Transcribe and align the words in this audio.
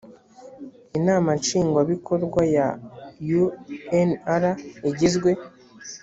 inama 0.97 1.29
nshingwabikorwa 1.39 2.41
ya 2.55 2.67
unr 4.01 4.43
igizwe: 4.89 5.29